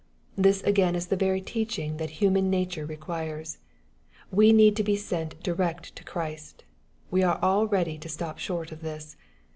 [0.35, 3.59] This again is the veiy teaching that human nature requires.
[4.31, 6.63] We need to be sent direct to Christ.
[7.11, 9.15] We are all ready to stop short of this.